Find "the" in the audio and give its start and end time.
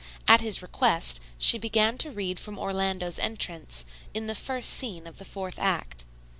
4.25-4.33, 5.19-5.25